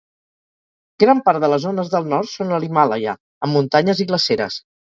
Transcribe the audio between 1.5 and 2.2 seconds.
les zones del